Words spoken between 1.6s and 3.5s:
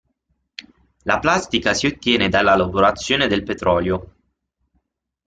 si ottiene dalla lavorazione del